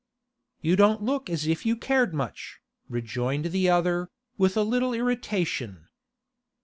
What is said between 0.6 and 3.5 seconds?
'You don't look as if you cared much,' rejoined